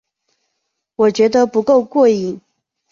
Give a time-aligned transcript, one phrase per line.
[0.95, 2.41] 我觉得不够过瘾